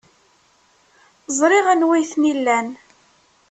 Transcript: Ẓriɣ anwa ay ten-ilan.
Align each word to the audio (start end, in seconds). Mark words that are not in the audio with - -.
Ẓriɣ 1.39 1.65
anwa 1.73 1.93
ay 1.95 2.05
ten-ilan. 2.11 2.67